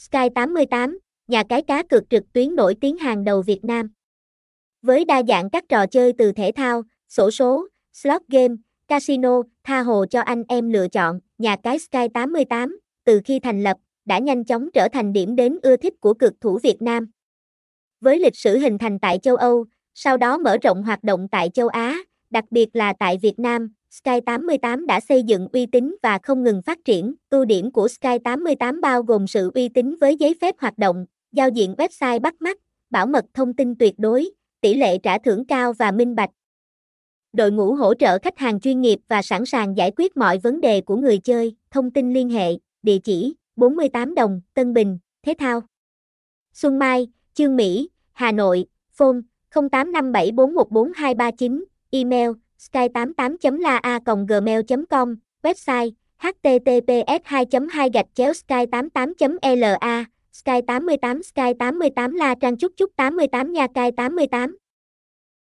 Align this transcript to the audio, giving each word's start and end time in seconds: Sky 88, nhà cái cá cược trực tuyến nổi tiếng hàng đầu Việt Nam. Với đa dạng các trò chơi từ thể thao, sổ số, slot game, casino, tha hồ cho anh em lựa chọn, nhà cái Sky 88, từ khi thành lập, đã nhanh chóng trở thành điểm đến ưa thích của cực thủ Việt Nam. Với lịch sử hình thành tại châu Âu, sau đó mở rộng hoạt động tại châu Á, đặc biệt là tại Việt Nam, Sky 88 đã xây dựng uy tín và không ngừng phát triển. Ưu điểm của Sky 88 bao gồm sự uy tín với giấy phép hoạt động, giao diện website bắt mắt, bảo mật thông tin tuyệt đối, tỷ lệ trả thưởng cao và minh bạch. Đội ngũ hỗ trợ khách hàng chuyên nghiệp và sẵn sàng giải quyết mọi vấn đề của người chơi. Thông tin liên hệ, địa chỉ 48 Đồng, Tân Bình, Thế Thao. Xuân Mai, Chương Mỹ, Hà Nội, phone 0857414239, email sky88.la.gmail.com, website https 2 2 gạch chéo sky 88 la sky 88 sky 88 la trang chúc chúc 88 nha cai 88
Sky 0.00 0.28
88, 0.34 0.98
nhà 1.28 1.42
cái 1.48 1.62
cá 1.62 1.82
cược 1.82 2.10
trực 2.10 2.32
tuyến 2.32 2.54
nổi 2.54 2.74
tiếng 2.80 2.96
hàng 2.96 3.24
đầu 3.24 3.42
Việt 3.42 3.64
Nam. 3.64 3.90
Với 4.82 5.04
đa 5.04 5.22
dạng 5.28 5.50
các 5.50 5.64
trò 5.68 5.86
chơi 5.86 6.12
từ 6.18 6.32
thể 6.32 6.52
thao, 6.56 6.82
sổ 7.08 7.30
số, 7.30 7.68
slot 7.92 8.22
game, 8.28 8.54
casino, 8.88 9.42
tha 9.64 9.80
hồ 9.80 10.06
cho 10.10 10.20
anh 10.20 10.44
em 10.48 10.70
lựa 10.70 10.88
chọn, 10.88 11.20
nhà 11.38 11.56
cái 11.62 11.78
Sky 11.78 12.08
88, 12.14 12.80
từ 13.04 13.20
khi 13.24 13.40
thành 13.40 13.62
lập, 13.62 13.76
đã 14.04 14.18
nhanh 14.18 14.44
chóng 14.44 14.70
trở 14.74 14.88
thành 14.92 15.12
điểm 15.12 15.36
đến 15.36 15.58
ưa 15.62 15.76
thích 15.76 15.94
của 16.00 16.14
cực 16.14 16.32
thủ 16.40 16.58
Việt 16.62 16.82
Nam. 16.82 17.10
Với 18.00 18.18
lịch 18.18 18.36
sử 18.36 18.58
hình 18.58 18.78
thành 18.78 18.98
tại 18.98 19.18
châu 19.18 19.36
Âu, 19.36 19.64
sau 19.94 20.16
đó 20.16 20.38
mở 20.38 20.56
rộng 20.62 20.82
hoạt 20.82 21.04
động 21.04 21.28
tại 21.28 21.50
châu 21.54 21.68
Á, 21.68 21.96
đặc 22.30 22.44
biệt 22.50 22.68
là 22.72 22.92
tại 22.98 23.18
Việt 23.22 23.38
Nam, 23.38 23.72
Sky 23.90 24.20
88 24.26 24.86
đã 24.86 25.00
xây 25.00 25.22
dựng 25.22 25.48
uy 25.52 25.66
tín 25.66 25.96
và 26.02 26.18
không 26.22 26.42
ngừng 26.42 26.62
phát 26.62 26.78
triển. 26.84 27.14
Ưu 27.30 27.44
điểm 27.44 27.70
của 27.70 27.88
Sky 27.88 28.18
88 28.24 28.80
bao 28.80 29.02
gồm 29.02 29.26
sự 29.26 29.50
uy 29.54 29.68
tín 29.68 29.94
với 30.00 30.16
giấy 30.16 30.34
phép 30.40 30.54
hoạt 30.58 30.78
động, 30.78 31.06
giao 31.32 31.48
diện 31.48 31.74
website 31.78 32.20
bắt 32.20 32.34
mắt, 32.40 32.58
bảo 32.90 33.06
mật 33.06 33.24
thông 33.34 33.54
tin 33.54 33.74
tuyệt 33.74 33.94
đối, 33.98 34.30
tỷ 34.60 34.74
lệ 34.74 34.98
trả 34.98 35.18
thưởng 35.18 35.44
cao 35.44 35.72
và 35.72 35.90
minh 35.90 36.14
bạch. 36.14 36.30
Đội 37.32 37.52
ngũ 37.52 37.74
hỗ 37.74 37.94
trợ 37.94 38.18
khách 38.18 38.38
hàng 38.38 38.60
chuyên 38.60 38.80
nghiệp 38.80 38.98
và 39.08 39.22
sẵn 39.22 39.46
sàng 39.46 39.76
giải 39.76 39.92
quyết 39.96 40.16
mọi 40.16 40.38
vấn 40.38 40.60
đề 40.60 40.80
của 40.80 40.96
người 40.96 41.18
chơi. 41.18 41.56
Thông 41.70 41.90
tin 41.90 42.12
liên 42.12 42.28
hệ, 42.28 42.52
địa 42.82 42.98
chỉ 42.98 43.34
48 43.56 44.14
Đồng, 44.14 44.40
Tân 44.54 44.72
Bình, 44.72 44.98
Thế 45.22 45.34
Thao. 45.38 45.60
Xuân 46.52 46.78
Mai, 46.78 47.08
Chương 47.34 47.56
Mỹ, 47.56 47.90
Hà 48.12 48.32
Nội, 48.32 48.66
phone 48.92 49.18
0857414239, 49.50 51.64
email 51.90 52.30
sky88.la.gmail.com, 52.64 55.08
website 55.42 55.90
https 56.20 57.44
2 57.50 57.68
2 57.68 57.88
gạch 57.88 58.06
chéo 58.14 58.32
sky 58.32 58.66
88 58.66 59.56
la 59.56 60.04
sky 60.32 60.60
88 60.66 61.22
sky 61.22 61.52
88 61.58 62.14
la 62.14 62.34
trang 62.34 62.56
chúc 62.56 62.72
chúc 62.76 62.90
88 62.96 63.52
nha 63.52 63.66
cai 63.74 63.92
88 63.92 64.50